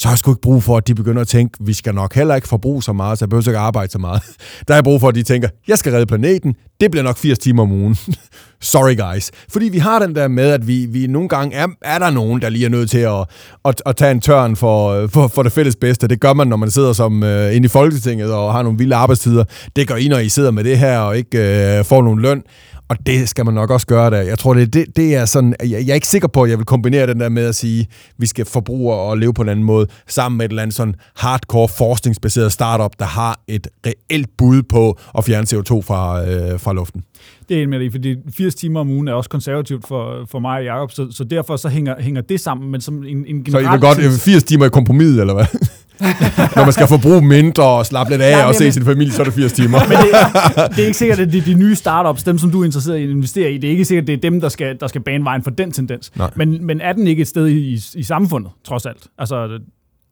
Så 0.00 0.08
har 0.08 0.12
jeg 0.12 0.18
sgu 0.18 0.30
ikke 0.30 0.40
brug 0.40 0.62
for, 0.62 0.76
at 0.76 0.88
de 0.88 0.94
begynder 0.94 1.20
at 1.20 1.28
tænke, 1.28 1.58
vi 1.60 1.72
skal 1.72 1.94
nok 1.94 2.14
heller 2.14 2.34
ikke 2.34 2.48
forbruge 2.48 2.82
så 2.82 2.92
meget, 2.92 3.18
så 3.18 3.24
jeg 3.24 3.28
behøver 3.28 3.48
ikke 3.48 3.58
arbejde 3.58 3.92
så 3.92 3.98
meget. 3.98 4.22
Der 4.68 4.74
er 4.74 4.76
jeg 4.76 4.84
brug 4.84 5.00
for, 5.00 5.08
at 5.08 5.14
de 5.14 5.22
tænker, 5.22 5.48
jeg 5.68 5.78
skal 5.78 5.92
redde 5.92 6.06
planeten, 6.06 6.54
det 6.80 6.90
bliver 6.90 7.04
nok 7.04 7.18
80 7.18 7.38
timer 7.38 7.62
om 7.62 7.72
ugen. 7.72 7.96
Sorry 8.60 8.96
guys. 8.96 9.30
Fordi 9.52 9.68
vi 9.68 9.78
har 9.78 9.98
den 9.98 10.14
der 10.14 10.28
med, 10.28 10.50
at 10.50 10.66
vi, 10.66 10.86
vi 10.86 11.06
nogle 11.06 11.28
gange 11.28 11.56
er, 11.56 11.66
er 11.82 11.98
der 11.98 12.10
nogen, 12.10 12.42
der 12.42 12.48
lige 12.48 12.64
er 12.64 12.68
nødt 12.68 12.90
til 12.90 12.98
at, 12.98 13.24
at, 13.64 13.82
at 13.86 13.96
tage 13.96 14.10
en 14.10 14.20
tørn 14.20 14.56
for, 14.56 15.06
for, 15.06 15.28
for 15.28 15.42
det 15.42 15.52
fælles 15.52 15.76
bedste. 15.76 16.08
Det 16.08 16.20
gør 16.20 16.32
man, 16.32 16.46
når 16.46 16.56
man 16.56 16.70
sidder 16.70 16.92
som 16.92 17.22
uh, 17.22 17.56
inde 17.56 17.64
i 17.64 17.68
Folketinget 17.68 18.32
og 18.32 18.52
har 18.52 18.62
nogle 18.62 18.78
vilde 18.78 18.96
arbejdstider. 18.96 19.44
Det 19.76 19.88
gør 19.88 19.96
I, 19.96 20.08
når 20.08 20.18
I 20.18 20.28
sidder 20.28 20.50
med 20.50 20.64
det 20.64 20.78
her 20.78 20.98
og 20.98 21.16
ikke 21.16 21.38
uh, 21.78 21.86
får 21.86 22.02
nogen 22.02 22.20
løn. 22.20 22.42
Og 22.90 22.96
det 23.06 23.28
skal 23.28 23.44
man 23.44 23.54
nok 23.54 23.70
også 23.70 23.86
gøre 23.86 24.10
der. 24.10 24.20
Jeg 24.20 24.38
tror, 24.38 24.54
det, 24.54 24.74
det, 24.74 24.96
det 24.96 25.14
er 25.14 25.24
sådan... 25.24 25.54
Jeg, 25.60 25.70
jeg 25.70 25.88
er 25.88 25.94
ikke 25.94 26.06
sikker 26.06 26.28
på, 26.28 26.42
at 26.42 26.50
jeg 26.50 26.58
vil 26.58 26.66
kombinere 26.66 27.06
den 27.06 27.20
der 27.20 27.28
med 27.28 27.44
at 27.44 27.54
sige, 27.54 27.86
vi 28.18 28.26
skal 28.26 28.44
forbruge 28.44 28.94
og 28.94 29.18
leve 29.18 29.34
på 29.34 29.42
en 29.42 29.48
anden 29.48 29.64
måde, 29.64 29.86
sammen 30.06 30.38
med 30.38 30.44
et 30.44 30.48
eller 30.48 30.62
andet 30.62 30.76
sådan 30.76 30.94
hardcore 31.16 31.68
forskningsbaseret 31.68 32.52
startup, 32.52 32.90
der 32.98 33.04
har 33.04 33.40
et 33.48 33.68
reelt 33.86 34.28
bud 34.38 34.62
på 34.62 34.98
at 35.18 35.24
fjerne 35.24 35.46
CO2 35.50 35.80
fra, 35.80 36.28
øh, 36.28 36.60
fra 36.60 36.72
luften. 36.72 37.02
Det 37.48 37.58
er 37.58 37.62
en 37.62 37.70
med 37.70 37.80
det, 37.80 37.92
fordi 37.92 38.16
80 38.36 38.54
timer 38.54 38.80
om 38.80 38.90
ugen 38.90 39.08
er 39.08 39.12
også 39.12 39.30
konservativt 39.30 39.88
for, 39.88 40.26
for 40.30 40.38
mig 40.38 40.58
og 40.58 40.64
Jacob, 40.64 40.92
så, 40.92 41.08
så 41.10 41.24
derfor 41.24 41.56
så 41.56 41.68
hænger, 41.68 41.94
hænger 42.00 42.20
det 42.20 42.40
sammen, 42.40 42.70
men 42.70 42.80
som 42.80 43.04
en, 43.04 43.26
en 43.26 43.46
Så 43.50 43.58
I 43.58 43.70
vil 43.70 43.80
godt 43.80 43.98
80 44.20 44.44
timer 44.44 44.66
i 44.66 44.68
kompromis, 44.68 45.06
eller 45.06 45.34
hvad? 45.34 45.46
Når 46.56 46.64
man 46.64 46.72
skal 46.72 46.86
forbruge 46.88 47.22
mindre 47.22 47.64
og 47.64 47.86
slappe 47.86 48.12
lidt 48.12 48.22
af 48.22 48.30
ja, 48.30 48.46
og 48.46 48.54
se 48.54 48.72
sin 48.72 48.84
familie, 48.84 49.12
så 49.12 49.22
er 49.22 49.24
det 49.24 49.34
80 49.34 49.52
timer. 49.52 49.78
men 49.88 49.98
det, 49.98 50.10
det 50.76 50.82
er 50.82 50.86
ikke 50.86 50.98
sikkert, 50.98 51.18
at 51.18 51.32
det 51.32 51.38
er 51.38 51.44
de 51.44 51.54
nye 51.54 51.74
startups, 51.74 52.22
dem 52.22 52.38
som 52.38 52.50
du 52.50 52.60
er 52.60 52.64
interesseret 52.64 52.98
i 52.98 53.02
at 53.02 53.10
investere 53.10 53.52
i, 53.52 53.58
det 53.58 53.66
er 53.68 53.70
ikke 53.70 53.84
sikkert, 53.84 54.02
at 54.02 54.06
det 54.06 54.12
er 54.12 54.30
dem, 54.30 54.40
der 54.40 54.48
skal, 54.48 54.80
der 54.80 54.86
skal 54.86 55.00
bane 55.00 55.24
vejen 55.24 55.42
for 55.42 55.50
den 55.50 55.72
tendens. 55.72 56.12
Men, 56.34 56.66
men 56.66 56.80
er 56.80 56.92
den 56.92 57.06
ikke 57.06 57.20
et 57.20 57.28
sted 57.28 57.48
i, 57.48 57.78
i 57.94 58.02
samfundet, 58.02 58.50
trods 58.64 58.86
alt? 58.86 59.06
Altså, 59.18 59.58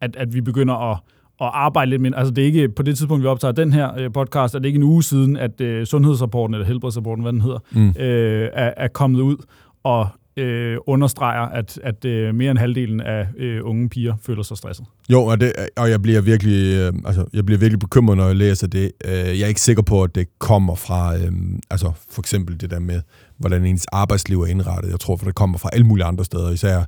at, 0.00 0.16
at 0.16 0.34
vi 0.34 0.40
begynder 0.40 0.90
at 0.92 0.98
at 1.40 1.50
arbejde 1.52 1.90
lidt 1.90 2.02
med. 2.02 2.10
Altså 2.16 2.34
det 2.34 2.42
er 2.42 2.46
ikke 2.46 2.68
på 2.68 2.82
det 2.82 2.96
tidspunkt, 2.96 3.22
vi 3.22 3.28
optager 3.28 3.52
den 3.52 3.72
her 3.72 3.98
øh, 3.98 4.12
podcast, 4.12 4.54
er 4.54 4.58
det 4.58 4.66
ikke 4.66 4.76
en 4.76 4.82
uge 4.82 5.02
siden, 5.02 5.36
at 5.36 5.60
øh, 5.60 5.86
sundhedsrapporten, 5.86 6.54
eller 6.54 6.66
helbredsrapporten, 6.66 7.22
hvad 7.22 7.32
den 7.32 7.40
hedder, 7.40 7.58
mm. 7.70 7.88
øh, 7.88 8.50
er, 8.52 8.74
er 8.76 8.88
kommet 8.88 9.20
ud, 9.20 9.36
og 9.84 10.08
øh, 10.36 10.76
understreger, 10.86 11.42
at, 11.42 11.80
at 11.82 12.04
øh, 12.04 12.34
mere 12.34 12.50
end 12.50 12.58
halvdelen 12.58 13.00
af 13.00 13.26
øh, 13.36 13.60
unge 13.64 13.88
piger 13.88 14.14
føler 14.22 14.42
sig 14.42 14.56
stresset. 14.56 14.86
Jo, 15.12 15.24
og, 15.24 15.40
det, 15.40 15.52
og 15.76 15.90
jeg 15.90 16.02
bliver 16.02 16.20
virkelig, 16.20 16.74
øh, 16.74 16.92
altså, 17.04 17.24
jeg 17.32 17.46
bliver 17.46 17.58
virkelig 17.58 17.78
bekymret, 17.78 18.16
når 18.16 18.26
jeg 18.26 18.36
læser 18.36 18.66
det. 18.66 18.92
Øh, 19.04 19.12
jeg 19.12 19.40
er 19.40 19.46
ikke 19.46 19.60
sikker 19.60 19.82
på, 19.82 20.02
at 20.02 20.14
det 20.14 20.38
kommer 20.38 20.74
fra, 20.74 21.16
øh, 21.16 21.32
altså 21.70 21.92
for 22.10 22.22
eksempel 22.22 22.60
det 22.60 22.70
der 22.70 22.78
med, 22.78 23.00
hvordan 23.38 23.64
ens 23.64 23.86
arbejdsliv 23.92 24.42
er 24.42 24.46
indrettet. 24.46 24.90
Jeg 24.90 25.00
tror, 25.00 25.16
for 25.16 25.24
det 25.24 25.34
kommer 25.34 25.58
fra 25.58 25.70
alle 25.72 25.86
mulige 25.86 26.04
andre 26.06 26.24
steder, 26.24 26.50
især 26.50 26.84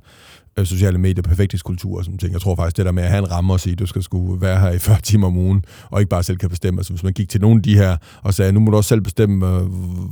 øh, 0.59 0.65
sociale 0.65 0.97
medier, 0.97 1.21
perfekthedskultur 1.21 1.97
og 1.97 2.05
sådan 2.05 2.17
ting. 2.17 2.33
Jeg 2.33 2.41
tror 2.41 2.55
faktisk, 2.55 2.77
det 2.77 2.85
der 2.85 2.91
med 2.91 3.03
at 3.03 3.09
have 3.09 3.19
en 3.23 3.31
ramme 3.31 3.53
og 3.53 3.59
sige, 3.59 3.73
at 3.73 3.79
du 3.79 3.85
skal 3.85 4.03
skulle 4.03 4.41
være 4.41 4.59
her 4.59 4.71
i 4.71 4.79
40 4.89 4.97
timer 5.03 5.27
om 5.27 5.37
ugen, 5.37 5.63
og 5.89 6.01
ikke 6.01 6.09
bare 6.09 6.23
selv 6.23 6.37
kan 6.37 6.49
bestemme. 6.49 6.79
Altså, 6.79 6.93
hvis 6.93 7.03
man 7.03 7.13
gik 7.13 7.29
til 7.29 7.41
nogle 7.41 7.57
af 7.57 7.63
de 7.63 7.75
her 7.75 7.97
og 8.23 8.33
sagde, 8.33 8.51
nu 8.51 8.59
må 8.59 8.71
du 8.71 8.77
også 8.77 8.87
selv 8.87 9.01
bestemme, 9.01 9.47
øh, 9.47 9.63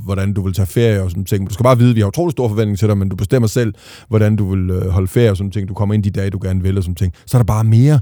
hvordan 0.04 0.32
du 0.32 0.42
vil 0.42 0.52
tage 0.52 0.66
ferie 0.66 1.02
og 1.02 1.10
sådan 1.10 1.24
ting. 1.24 1.48
Du 1.48 1.54
skal 1.54 1.64
bare 1.64 1.78
vide, 1.78 1.94
vi 1.94 2.00
har 2.00 2.08
utrolig 2.08 2.32
stor 2.32 2.48
forventning 2.48 2.78
til 2.78 2.88
dig, 2.88 2.98
men 2.98 3.08
du 3.08 3.16
bestemmer 3.16 3.46
selv, 3.48 3.74
hvordan 4.08 4.36
du 4.36 4.54
vil 4.54 4.70
øh, 4.70 4.88
holde 4.88 5.08
ferie 5.08 5.30
og 5.30 5.36
sådan 5.36 5.50
ting. 5.50 5.68
Du 5.68 5.74
kommer 5.74 5.94
ind 5.94 6.02
de 6.02 6.10
dage, 6.10 6.30
du 6.30 6.38
gerne 6.42 6.62
vil 6.62 6.76
og 6.76 6.82
sådan 6.82 6.94
ting. 6.94 7.12
Så 7.26 7.36
er 7.36 7.38
der 7.38 7.46
bare 7.46 7.64
mere 7.64 7.99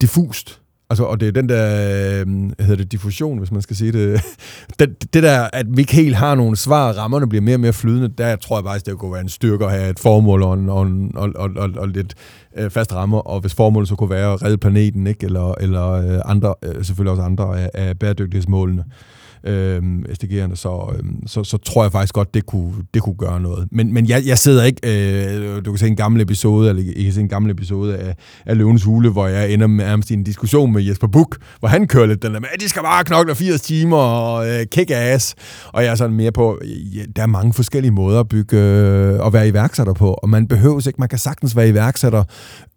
diffust 0.00 0.62
Altså, 0.92 1.04
og 1.04 1.20
det 1.20 1.28
er 1.28 1.32
den 1.32 1.48
der, 1.48 2.20
øhm, 2.20 2.42
hvad 2.42 2.66
hedder 2.66 2.82
det 2.82 2.92
diffusion, 2.92 3.38
hvis 3.38 3.52
man 3.52 3.62
skal 3.62 3.76
sige 3.76 3.92
det. 3.92 4.20
det. 4.78 5.14
Det 5.14 5.22
der, 5.22 5.48
at 5.52 5.66
vi 5.68 5.80
ikke 5.80 5.94
helt 5.94 6.16
har 6.16 6.34
nogle 6.34 6.56
svar, 6.56 6.92
rammerne 6.92 7.28
bliver 7.28 7.42
mere 7.42 7.56
og 7.56 7.60
mere 7.60 7.72
flydende, 7.72 8.08
der 8.08 8.36
tror 8.36 8.58
jeg 8.58 8.64
faktisk, 8.64 8.86
det 8.86 8.98
kunne 8.98 9.12
være 9.12 9.20
en 9.20 9.28
styrke 9.28 9.64
at 9.64 9.70
have 9.70 9.90
et 9.90 9.98
formål 9.98 10.42
og, 10.42 10.54
en, 10.54 10.68
og, 10.68 10.90
og, 11.14 11.32
og, 11.34 11.50
og, 11.56 11.70
og 11.76 11.88
lidt 11.88 12.14
øh, 12.56 12.70
fast 12.70 12.94
rammer, 12.94 13.18
og 13.18 13.40
hvis 13.40 13.54
formålet 13.54 13.88
så 13.88 13.96
kunne 13.96 14.10
være 14.10 14.32
at 14.32 14.42
redde 14.42 14.58
planeten, 14.58 15.06
ikke? 15.06 15.26
eller, 15.26 15.54
eller 15.60 15.90
øh, 15.90 16.20
andre, 16.24 16.54
øh, 16.62 16.84
selvfølgelig 16.84 17.10
også 17.10 17.22
andre 17.22 17.60
af, 17.60 17.70
af 17.74 17.98
bæredygtighedsmålene 17.98 18.84
øh, 18.88 19.21
Øhm, 19.44 20.04
SDG'erne, 20.08 20.54
så, 20.54 20.92
øh, 20.96 21.04
så, 21.26 21.44
så 21.44 21.58
tror 21.58 21.84
jeg 21.84 21.92
faktisk 21.92 22.14
godt, 22.14 22.34
det 22.34 22.46
kunne, 22.46 22.72
det 22.94 23.02
kunne 23.02 23.14
gøre 23.14 23.40
noget. 23.40 23.68
Men, 23.72 23.94
men 23.94 24.08
jeg, 24.08 24.22
jeg 24.26 24.38
sidder 24.38 24.64
ikke, 24.64 24.80
øh, 24.84 25.64
du 25.64 25.72
kan 25.72 25.78
se 25.78 25.86
en 25.86 25.96
gammel 25.96 26.20
episode, 26.20 26.68
eller 26.68 26.82
I 26.96 27.02
kan 27.02 27.12
se 27.12 27.20
en 27.20 27.28
gammel 27.28 27.50
episode 27.50 27.96
af, 27.96 28.14
af 28.46 28.58
Løvens 28.58 28.84
Hule, 28.84 29.10
hvor 29.10 29.26
jeg 29.26 29.52
ender 29.52 29.66
med 29.66 29.84
nærmest 29.84 30.10
i 30.10 30.14
en 30.14 30.24
diskussion 30.24 30.72
med 30.72 30.82
Jesper 30.82 31.06
Buch, 31.06 31.38
hvor 31.60 31.68
han 31.68 31.86
kører 31.86 32.06
lidt 32.06 32.22
den 32.22 32.34
der 32.34 32.40
med, 32.40 32.48
at 32.54 32.60
de 32.60 32.68
skal 32.68 32.82
bare 32.82 33.04
knokle 33.04 33.34
80 33.34 33.60
timer 33.60 33.96
og 33.96 34.48
øh, 34.48 34.66
kick 34.66 34.90
ass. 34.90 35.34
Og 35.72 35.84
jeg 35.84 35.90
er 35.90 35.94
sådan 35.94 36.16
mere 36.16 36.32
på, 36.32 36.58
ja, 36.94 37.02
der 37.16 37.22
er 37.22 37.26
mange 37.26 37.52
forskellige 37.52 37.92
måder 37.92 38.20
at 38.20 38.28
bygge 38.28 38.56
øh, 38.56 39.20
og 39.20 39.32
være 39.32 39.48
iværksætter 39.48 39.92
på, 39.92 40.14
og 40.14 40.28
man 40.28 40.48
behøver 40.48 40.86
ikke, 40.86 40.98
man 40.98 41.08
kan 41.08 41.18
sagtens 41.18 41.56
være 41.56 41.68
iværksætter 41.68 42.24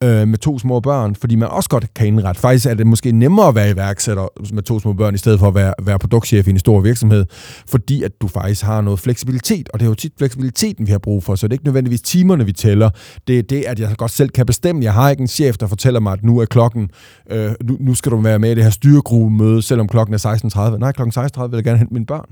øh, 0.03 0.27
med 0.27 0.37
to 0.37 0.59
små 0.59 0.79
børn, 0.79 1.15
fordi 1.15 1.35
man 1.35 1.49
også 1.49 1.69
godt 1.69 1.93
kan 1.93 2.07
indrette. 2.07 2.41
Faktisk 2.41 2.65
er 2.65 2.73
det 2.73 2.87
måske 2.87 3.11
nemmere 3.11 3.47
at 3.47 3.55
være 3.55 3.69
iværksætter 3.69 4.53
med 4.53 4.63
to 4.63 4.79
små 4.79 4.93
børn, 4.93 5.15
i 5.15 5.17
stedet 5.17 5.39
for 5.39 5.47
at 5.47 5.55
være, 5.55 5.73
være 5.83 5.99
produktchef 5.99 6.47
i 6.47 6.54
en 6.55 6.59
stor 6.59 6.81
virksomhed, 6.81 7.25
fordi 7.67 8.03
at 8.03 8.11
du 8.21 8.27
faktisk 8.27 8.63
har 8.63 8.81
noget 8.81 8.99
fleksibilitet, 8.99 9.69
og 9.73 9.79
det 9.79 9.85
er 9.85 9.89
jo 9.89 9.95
tit 9.95 10.13
fleksibiliteten, 10.17 10.87
vi 10.87 10.91
har 10.91 10.99
brug 10.99 11.23
for, 11.23 11.35
så 11.35 11.47
det 11.47 11.51
er 11.51 11.55
ikke 11.55 11.65
nødvendigvis 11.65 12.01
timerne, 12.01 12.45
vi 12.45 12.51
tæller. 12.51 12.89
Det 13.27 13.39
er 13.39 13.43
det, 13.43 13.63
at 13.63 13.79
jeg 13.79 13.95
godt 13.97 14.11
selv 14.11 14.29
kan 14.29 14.45
bestemme. 14.45 14.83
Jeg 14.83 14.93
har 14.93 15.09
ikke 15.09 15.21
en 15.21 15.27
chef, 15.27 15.57
der 15.57 15.67
fortæller 15.67 15.99
mig, 15.99 16.13
at 16.13 16.23
nu 16.23 16.39
er 16.39 16.45
klokken, 16.45 16.89
øh, 17.29 17.51
nu, 17.63 17.77
nu 17.79 17.95
skal 17.95 18.11
du 18.11 18.17
være 18.17 18.39
med 18.39 18.51
i 18.51 18.55
det 18.55 18.63
her 18.63 18.71
styregruppemøde, 18.71 19.61
selvom 19.61 19.87
klokken 19.87 20.13
er 20.13 20.71
16.30. 20.71 20.77
Nej, 20.77 20.91
klokken 20.91 21.23
16.30 21.25 21.47
vil 21.47 21.57
jeg 21.57 21.63
gerne 21.63 21.77
hente 21.77 21.93
mine 21.93 22.05
børn. 22.05 22.29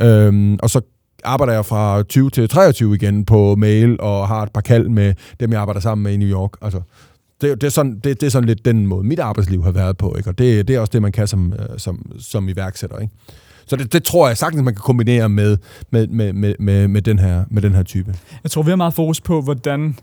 Øhm, 0.00 0.58
og 0.62 0.70
så 0.70 0.80
arbejder 1.24 1.52
jeg 1.52 1.66
fra 1.66 2.02
20 2.02 2.30
til 2.30 2.48
23 2.48 2.94
igen 2.94 3.24
på 3.24 3.54
mail, 3.54 4.00
og 4.00 4.28
har 4.28 4.42
et 4.42 4.52
par 4.52 4.60
kald 4.60 4.88
med 4.88 5.14
dem, 5.40 5.52
jeg 5.52 5.60
arbejder 5.60 5.80
sammen 5.80 6.02
med 6.02 6.12
i 6.12 6.16
New 6.16 6.28
York. 6.28 6.50
Altså, 6.62 6.80
det, 7.40 7.60
det, 7.60 7.66
er 7.66 7.70
sådan, 7.70 7.94
det, 7.94 8.20
det 8.20 8.26
er 8.26 8.30
sådan 8.30 8.48
lidt 8.48 8.64
den 8.64 8.86
måde, 8.86 9.06
mit 9.06 9.18
arbejdsliv 9.18 9.64
har 9.64 9.70
været 9.70 9.96
på, 9.96 10.14
ikke? 10.18 10.30
og 10.30 10.38
det, 10.38 10.68
det 10.68 10.76
er 10.76 10.80
også 10.80 10.90
det, 10.90 11.02
man 11.02 11.12
kan 11.12 11.26
som, 11.26 11.52
øh, 11.52 11.78
som, 11.78 12.12
som 12.18 12.48
iværksætter. 12.48 12.98
Ikke? 12.98 13.14
Så 13.66 13.76
det, 13.76 13.92
det 13.92 14.04
tror 14.04 14.28
jeg 14.28 14.36
sagtens, 14.36 14.64
man 14.64 14.74
kan 14.74 14.82
kombinere 14.82 15.28
med, 15.28 15.56
med, 15.90 16.06
med, 16.06 16.32
med, 16.32 16.54
med, 16.58 16.88
med, 16.88 17.02
den 17.02 17.18
her, 17.18 17.44
med 17.50 17.62
den 17.62 17.74
her 17.74 17.82
type. 17.82 18.14
Jeg 18.42 18.50
tror, 18.50 18.62
vi 18.62 18.70
har 18.70 18.76
meget 18.76 18.94
fokus 18.94 19.20
på, 19.20 19.40
hvordan 19.40 19.96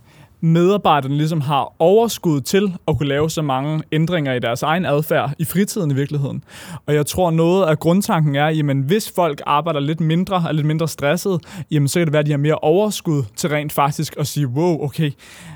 medarbejderne 0.44 1.18
ligesom 1.18 1.42
har 1.42 1.74
overskud 1.80 2.42
til 2.42 2.74
at 2.88 2.98
kunne 2.98 3.10
lave 3.10 3.30
så 3.30 3.42
mange 3.42 3.84
ændringer 3.92 4.34
i 4.34 4.40
deres 4.40 4.64
egen 4.64 4.86
adfærd 4.86 5.34
i 5.40 5.46
fritiden 5.46 5.92
i 5.92 5.94
virkeligheden. 5.94 6.44
Og 6.86 6.94
jeg 6.94 7.06
tror, 7.06 7.32
noget 7.32 7.66
af 7.66 7.80
grundtanken 7.80 8.36
er, 8.36 8.48
jamen 8.48 8.82
hvis 8.82 9.12
folk 9.16 9.42
arbejder 9.46 9.80
lidt 9.80 10.00
mindre, 10.00 10.46
er 10.48 10.52
lidt 10.52 10.68
mindre 10.68 10.88
stresset, 10.88 11.40
jamen 11.72 11.88
så 11.88 12.00
kan 12.00 12.08
det 12.08 12.14
være, 12.14 12.20
at 12.20 12.26
de 12.26 12.32
har 12.32 12.38
mere 12.38 12.56
overskud 12.56 13.24
til 13.36 13.50
rent 13.50 13.72
faktisk 13.72 14.16
at 14.20 14.28
sige, 14.28 14.48
wow, 14.48 14.84
okay, 14.84 15.12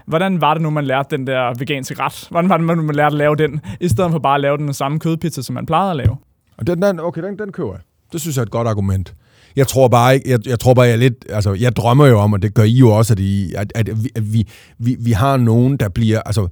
hvordan 0.06 0.42
var 0.42 0.54
det 0.54 0.64
nu, 0.64 0.70
man 0.70 0.86
lærte 0.86 1.18
den 1.18 1.28
der 1.28 1.60
veganske 1.60 1.96
ret? 2.00 2.28
Hvordan 2.32 2.50
var 2.50 2.58
det 2.58 2.68
nu, 2.68 2.84
man 2.84 2.96
lærte 2.96 3.14
at 3.14 3.18
lave 3.18 3.36
den, 3.36 3.62
i 3.80 3.88
stedet 3.88 4.12
for 4.12 4.20
bare 4.20 4.36
at 4.36 4.42
lave 4.42 4.58
den 4.58 4.74
samme 4.74 5.00
kødpizza, 5.00 5.42
som 5.42 5.54
man 5.54 5.66
plejede 5.66 5.92
at 5.92 5.98
lave? 5.98 6.18
Og 6.58 6.68
den, 6.68 6.82
den, 6.82 7.00
okay, 7.00 7.24
den, 7.24 7.40
den 7.40 7.52
køber 7.52 7.72
jeg. 7.72 7.82
Det 8.12 8.22
synes 8.22 8.36
jeg 8.36 8.42
er 8.42 8.46
et 8.46 8.52
godt 8.52 8.68
argument. 8.68 9.14
Jeg 9.56 9.68
tror 9.68 9.88
bare 9.88 10.16
ikke, 10.16 10.30
jeg, 10.30 10.48
jeg 10.48 10.60
tror 10.60 10.74
bare, 10.74 10.86
jeg 10.86 10.94
er 10.94 10.98
lidt, 10.98 11.26
altså, 11.30 11.54
jeg 11.54 11.76
drømmer 11.76 12.06
jo 12.06 12.20
om, 12.20 12.34
og 12.34 12.42
det 12.42 12.54
gør 12.54 12.64
I 12.64 12.72
jo 12.72 12.90
også, 12.90 13.14
at, 13.14 13.20
I, 13.20 13.54
at, 13.54 13.72
at, 13.76 14.04
vi, 14.04 14.10
at 14.16 14.34
vi, 14.34 14.48
vi, 14.80 14.96
vi 15.00 15.12
har 15.12 15.38
nogen, 15.38 15.78
der 15.78 15.90
bliver, 15.90 16.22
altså, 16.22 16.48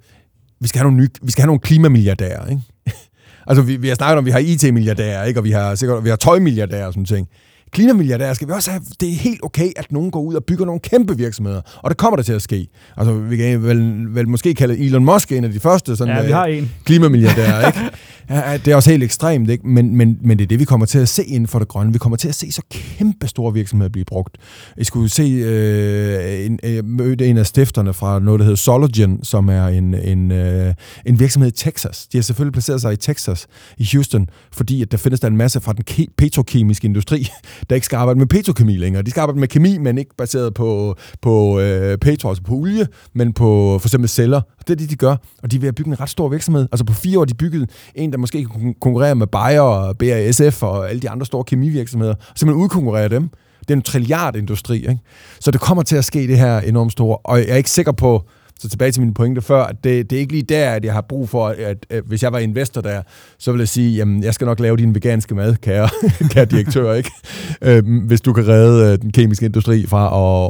vi 0.59 0.67
skal 0.67 0.79
have 0.79 0.91
nogle, 0.91 0.97
nye, 0.97 1.09
vi 1.21 1.31
skal 1.31 1.41
have 1.41 1.47
nogle 1.47 1.59
klimamilliardærer, 1.59 2.47
ikke? 2.47 2.61
altså, 3.47 3.61
vi, 3.61 3.75
vi 3.75 3.87
har 3.87 3.95
snakket 3.95 4.17
om, 4.17 4.21
at 4.21 4.25
vi 4.25 4.31
har 4.31 4.39
IT-milliardærer, 4.39 5.23
ikke? 5.23 5.39
Og 5.39 5.43
vi 5.43 5.51
har 5.51 5.75
sikkert, 5.75 6.03
vi 6.03 6.09
har 6.09 6.15
tøjmilliardærer 6.15 6.87
og 6.87 6.93
sådan 6.93 7.05
ting. 7.05 7.27
Klimamilliardærer 7.75 8.33
skal 8.33 8.47
vi 8.47 8.53
også 8.53 8.71
have, 8.71 8.83
det 8.99 9.09
er 9.09 9.13
helt 9.13 9.43
okay, 9.43 9.71
at 9.75 9.91
nogen 9.91 10.11
går 10.11 10.21
ud 10.21 10.35
og 10.35 10.43
bygger 10.43 10.65
nogle 10.65 10.79
kæmpe 10.79 11.17
virksomheder, 11.17 11.61
og 11.77 11.89
det 11.89 11.97
kommer 11.97 12.15
der 12.15 12.23
til 12.23 12.33
at 12.33 12.41
ske. 12.41 12.67
Altså, 12.97 13.13
vi 13.13 13.37
kan 13.37 13.63
vel, 13.63 14.05
vel 14.15 14.27
måske 14.27 14.53
kalde 14.53 14.77
Elon 14.77 15.05
Musk 15.05 15.31
en 15.31 15.43
af 15.43 15.51
de 15.51 15.59
første 15.59 15.95
sådan, 15.95 16.15
ja, 16.15 16.25
vi 16.25 16.31
har 16.31 16.45
en. 16.45 16.71
klimamilliardærer, 16.85 17.67
ikke? 17.67 17.79
Ja, 18.29 18.57
det 18.57 18.71
er 18.71 18.75
også 18.75 18.89
helt 18.89 19.03
ekstremt, 19.03 19.49
ikke? 19.49 19.67
Men, 19.67 19.95
men, 19.95 20.17
men 20.21 20.37
det 20.37 20.43
er 20.43 20.47
det, 20.47 20.59
vi 20.59 20.65
kommer 20.65 20.85
til 20.85 20.99
at 20.99 21.09
se 21.09 21.23
inden 21.25 21.47
for 21.47 21.59
det 21.59 21.67
grønne. 21.67 21.93
Vi 21.93 21.97
kommer 21.99 22.17
til 22.17 22.27
at 22.27 22.35
se 22.35 22.51
så 22.51 22.61
kæmpe 22.71 23.27
store 23.27 23.53
virksomheder 23.53 23.89
blive 23.89 24.05
brugt. 24.05 24.37
Jeg 24.77 24.85
skulle 24.85 25.09
se 25.09 25.23
øh, 25.23 26.45
en, 26.45 26.59
øh, 26.63 26.85
mødte 26.85 27.27
en 27.27 27.37
af 27.37 27.45
stifterne 27.45 27.93
fra 27.93 28.19
noget, 28.19 28.39
der 28.39 28.43
hedder 28.43 28.55
Sologen, 28.57 29.23
som 29.23 29.49
er 29.49 29.67
en, 29.67 29.93
en, 29.93 30.31
øh, 30.31 30.73
en 31.05 31.19
virksomhed 31.19 31.51
i 31.51 31.55
Texas. 31.55 32.07
De 32.07 32.17
har 32.17 32.23
selvfølgelig 32.23 32.53
placeret 32.53 32.81
sig 32.81 32.93
i 32.93 32.95
Texas, 32.95 33.47
i 33.77 33.89
Houston, 33.93 34.27
fordi 34.53 34.81
at 34.81 34.91
der 34.91 34.97
findes 34.97 35.19
der 35.19 35.27
en 35.27 35.37
masse 35.37 35.61
fra 35.61 35.73
den 35.73 35.83
ke- 35.91 36.13
petrokemiske 36.17 36.85
industri, 36.85 37.27
der 37.69 37.75
ikke 37.75 37.85
skal 37.85 37.97
arbejde 37.97 38.19
med 38.19 38.27
petrokemi 38.27 38.77
længere. 38.77 39.03
De 39.03 39.09
skal 39.09 39.21
arbejde 39.21 39.39
med 39.39 39.47
kemi, 39.47 39.77
men 39.77 39.97
ikke 39.97 40.15
baseret 40.17 40.53
på, 40.53 40.95
på 41.21 41.59
øh, 41.59 41.97
petro, 41.97 42.29
altså 42.29 42.43
på 42.43 42.53
olie, 42.53 42.87
men 43.13 43.33
på 43.33 43.77
for 43.81 43.87
eksempel 43.87 44.09
celler. 44.09 44.41
Det 44.59 44.69
er 44.69 44.75
det, 44.75 44.89
de 44.89 44.95
gør, 44.95 45.15
og 45.43 45.51
de 45.51 45.55
er 45.55 45.59
ved 45.59 45.67
at 45.67 45.75
bygge 45.75 45.91
en 45.91 45.99
ret 45.99 46.09
stor 46.09 46.29
virksomhed. 46.29 46.67
Altså 46.71 46.85
på 46.85 46.93
fire 46.93 47.19
år, 47.19 47.25
de 47.25 47.33
byggede 47.33 47.67
en, 47.95 48.11
der 48.11 48.17
måske 48.17 48.45
kan 48.45 48.75
konkurrere 48.81 49.15
med 49.15 49.27
Bayer 49.27 49.61
og 49.61 49.97
BASF 49.97 50.63
og 50.63 50.89
alle 50.89 51.01
de 51.01 51.09
andre 51.09 51.25
store 51.25 51.43
kemivirksomheder, 51.43 52.13
og 52.13 52.19
simpelthen 52.35 52.63
udkonkurrere 52.63 53.09
dem. 53.09 53.29
Det 53.59 53.71
er 53.71 53.75
en 53.75 53.81
trilliardindustri, 53.81 54.77
ikke? 54.77 54.99
Så 55.39 55.51
det 55.51 55.61
kommer 55.61 55.83
til 55.83 55.95
at 55.95 56.05
ske 56.05 56.27
det 56.27 56.37
her 56.37 56.59
enormt 56.59 56.91
store, 56.91 57.17
og 57.17 57.39
jeg 57.39 57.49
er 57.49 57.55
ikke 57.55 57.69
sikker 57.69 57.91
på, 57.91 58.23
så 58.59 58.69
tilbage 58.69 58.91
til 58.91 59.01
mine 59.01 59.13
pointe 59.13 59.41
før, 59.41 59.63
at 59.63 59.75
det, 59.83 60.09
det 60.09 60.15
er 60.15 60.19
ikke 60.19 60.33
lige 60.33 60.43
der, 60.43 60.69
at 60.69 60.85
jeg 60.85 60.93
har 60.93 61.01
brug 61.01 61.29
for, 61.29 61.47
at, 61.47 61.57
at, 61.57 61.85
at 61.89 62.03
hvis 62.07 62.23
jeg 62.23 62.33
var 62.33 62.39
investor 62.39 62.81
der, 62.81 63.01
så 63.37 63.51
ville 63.51 63.61
jeg 63.61 63.67
sige, 63.67 63.95
jamen, 63.95 64.23
jeg 64.23 64.33
skal 64.33 64.45
nok 64.45 64.59
lave 64.59 64.77
din 64.77 64.95
veganske 64.95 65.35
mad, 65.35 65.55
kære, 65.55 65.89
kære 66.33 66.45
direktør, 66.45 66.93
ikke? 66.93 67.11
Øh, 67.61 67.83
hvis 68.07 68.21
du 68.21 68.33
kan 68.33 68.47
redde 68.47 68.93
øh, 68.93 69.01
den 69.01 69.11
kemiske 69.11 69.45
industri 69.45 69.87
fra 69.87 70.05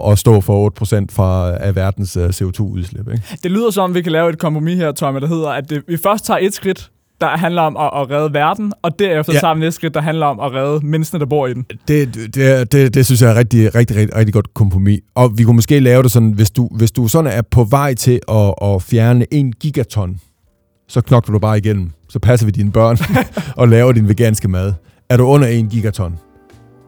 at, 0.06 0.12
at 0.12 0.20
stå 0.20 0.42
for 0.42 0.70
8% 0.84 1.06
fra, 1.12 1.58
af 1.58 1.76
verdens 1.76 2.18
øh, 2.18 2.30
CO2-udslip, 2.30 3.12
ikke? 3.12 3.24
Det 3.44 3.52
lyder 3.52 3.72
som, 3.72 3.96
vi 3.96 4.02
kan 4.02 4.12
lave 4.12 4.30
et 4.30 4.40
kompromis 4.40 4.78
her, 4.78 4.92
Tommy, 4.92 5.22
der 5.22 5.28
hedder, 5.28 5.50
at 5.50 5.70
det, 5.70 5.84
vi 5.88 5.98
først 5.98 6.26
tager 6.26 6.38
et 6.42 6.54
skridt, 6.54 6.92
der 7.22 7.28
handler 7.28 7.62
om 7.62 7.78
at, 7.78 8.02
at 8.02 8.12
redde 8.12 8.34
verden, 8.34 8.74
og 8.82 9.00
derefter 9.00 9.34
ja. 9.48 9.54
vi 9.54 9.60
næste 9.60 9.76
skridt, 9.76 9.94
der 9.94 10.02
handler 10.02 10.26
om 10.26 10.40
at 10.40 10.54
redde 10.54 10.86
menneskene, 10.86 11.20
der 11.20 11.26
bor 11.26 11.48
i 11.48 11.54
den. 11.54 11.66
Det, 11.88 12.16
det, 12.36 12.72
det, 12.72 12.94
det 12.94 13.06
synes 13.06 13.22
jeg 13.22 13.32
er 13.32 13.36
rigtig, 13.36 13.76
rigtig, 13.76 13.98
rigtig, 13.98 14.16
rigtig 14.16 14.34
godt 14.34 14.54
kompromis. 14.54 15.00
Og 15.16 15.38
vi 15.38 15.44
kunne 15.44 15.56
måske 15.56 15.80
lave 15.80 16.04
det 16.04 16.12
sådan, 16.12 16.32
hvis 16.32 16.52
du, 16.52 16.70
hvis 16.72 16.92
du 16.92 17.08
sådan 17.08 17.32
er 17.32 17.42
på 17.42 17.64
vej 17.64 17.94
til 17.94 18.20
at, 18.30 18.54
at 18.62 18.82
fjerne 18.82 19.34
en 19.34 19.54
gigaton, 19.54 20.20
så 20.88 21.02
knokler 21.02 21.34
du 21.34 21.40
bare 21.40 21.58
igennem. 21.58 21.92
Så 22.10 22.20
passer 22.20 22.46
vi 22.46 22.52
dine 22.52 22.72
børn 22.72 22.98
og 23.62 23.68
laver 23.68 23.92
din 23.92 24.10
veganske 24.10 24.48
mad. 24.48 24.74
Er 25.10 25.18
du 25.18 25.24
under 25.24 25.48
en 25.48 25.70
gigaton, 25.70 26.20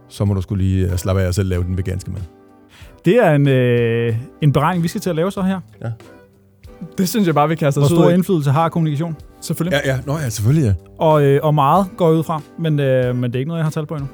så 0.10 0.25
må 0.25 0.34
du 0.34 0.41
skulle 0.41 0.63
lige 0.63 0.91
øh, 0.91 0.98
slappe 0.98 1.22
af 1.22 1.27
og 1.27 1.34
selv 1.34 1.50
lave 1.50 1.63
den 1.63 1.77
veganske 1.77 2.12
mad. 2.12 2.22
Det 3.05 3.15
er 3.25 3.31
en, 3.31 3.48
øh, 3.48 4.15
en 4.41 4.53
beregning, 4.53 4.84
vi 4.84 4.88
skal 4.88 5.01
til 5.01 5.10
at 5.10 5.15
lave 5.15 5.31
så 5.31 5.41
her. 5.41 5.60
Ja. 5.84 5.89
Det 6.98 7.10
synes 7.10 7.27
jeg 7.27 7.36
bare, 7.36 7.50
vi 7.50 7.55
kaster 7.55 7.81
Hvor 7.81 7.86
os 7.86 7.91
ud 7.91 7.98
stor 7.98 8.10
i. 8.10 8.13
indflydelse 8.13 8.51
har 8.51 8.69
kommunikation? 8.69 9.15
Selvfølgelig. 9.41 9.82
Ja, 9.86 9.91
ja. 9.91 10.00
Nå 10.06 10.17
ja, 10.17 10.29
selvfølgelig 10.29 10.65
ja. 10.67 10.74
Og, 11.00 11.24
øh, 11.24 11.39
og 11.44 11.56
meget 11.56 11.88
går 11.98 12.10
jeg 12.10 12.17
ud 12.17 12.24
fra, 12.24 12.41
men, 12.60 12.79
øh, 12.79 13.15
men 13.15 13.24
det 13.24 13.36
er 13.36 13.39
ikke 13.39 13.48
noget, 13.48 13.60
jeg 13.60 13.65
har 13.65 13.72
talt 13.72 13.88
på 13.88 13.94
endnu. 13.94 14.08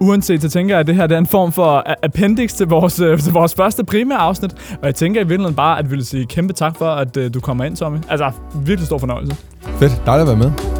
Uanset, 0.00 0.42
så 0.42 0.48
tænker 0.50 0.74
jeg, 0.74 0.80
at 0.80 0.86
det 0.86 0.94
her 0.94 1.06
det 1.06 1.14
er 1.14 1.18
en 1.18 1.26
form 1.26 1.52
for 1.52 1.84
appendix 2.02 2.52
til 2.52 2.66
vores, 2.66 3.00
øh, 3.00 3.18
til 3.18 3.32
vores 3.32 3.54
første 3.54 3.84
primære 3.84 4.18
afsnit. 4.18 4.54
Og 4.72 4.86
jeg 4.86 4.94
tænker 4.94 5.20
i 5.20 5.24
virkeligheden 5.24 5.56
bare, 5.56 5.78
at 5.78 5.90
vi 5.90 5.96
vil 5.96 6.06
sige 6.06 6.26
kæmpe 6.26 6.52
tak 6.52 6.76
for, 6.76 6.86
at 6.90 7.16
øh, 7.16 7.34
du 7.34 7.40
kommer 7.40 7.64
ind, 7.64 7.76
Tommy. 7.76 7.98
Altså, 8.08 8.30
virkelig 8.54 8.86
stor 8.86 8.98
fornøjelse. 8.98 9.36
Fedt. 9.62 10.02
Dejligt 10.06 10.30
at 10.30 10.38
være 10.38 10.50
med. 10.50 10.79